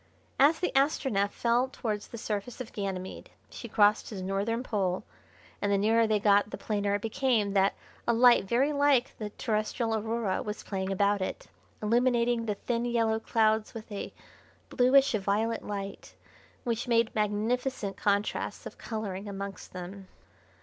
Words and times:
As 0.39 0.59
the 0.59 0.71
Astronef 0.75 1.29
fell 1.29 1.67
towards 1.67 2.07
the 2.07 2.17
surface 2.17 2.59
of 2.59 2.73
Ganymede 2.73 3.29
she 3.51 3.67
crossed 3.69 4.09
his 4.09 4.23
northern 4.23 4.63
pole, 4.63 5.03
and 5.61 5.71
the 5.71 5.77
nearer 5.77 6.07
they 6.07 6.17
got 6.19 6.49
the 6.49 6.57
plainer 6.57 6.95
it 6.95 7.03
became 7.03 7.53
that 7.53 7.75
a 8.07 8.11
light 8.13 8.45
very 8.45 8.73
like 8.73 9.15
the 9.19 9.29
terrestrial 9.29 9.93
Aurora 9.93 10.41
was 10.41 10.63
playing 10.63 10.91
about 10.91 11.21
it, 11.21 11.49
illuminating 11.83 12.47
the 12.47 12.55
thin, 12.55 12.85
yellow 12.85 13.19
clouds 13.19 13.75
with 13.75 13.91
a 13.91 14.11
bluish 14.69 15.11
violet 15.11 15.61
light, 15.63 16.15
which 16.63 16.87
made 16.87 17.13
magnificent 17.13 17.95
contrasts 17.95 18.65
of 18.65 18.79
colouring 18.79 19.29
amongst 19.29 19.71
them. 19.71 20.07